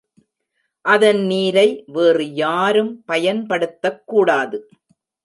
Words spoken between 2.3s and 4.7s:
யாரும் பயன் படுத்தக்கூடாது.